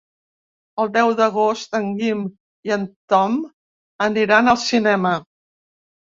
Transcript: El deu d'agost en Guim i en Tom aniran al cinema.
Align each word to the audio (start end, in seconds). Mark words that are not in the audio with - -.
El 0.83 0.87
deu 0.95 1.11
d'agost 1.19 1.77
en 1.79 1.91
Guim 1.99 2.23
i 2.71 2.73
en 2.77 2.87
Tom 3.15 3.37
aniran 4.09 4.53
al 4.57 4.61
cinema. 4.65 5.15